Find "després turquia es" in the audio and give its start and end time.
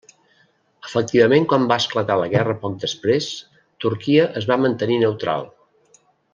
2.85-4.49